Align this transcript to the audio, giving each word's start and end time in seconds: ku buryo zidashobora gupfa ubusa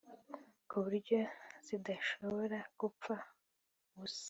ku 0.69 0.75
buryo 0.83 1.19
zidashobora 1.65 2.57
gupfa 2.79 3.15
ubusa 3.93 4.19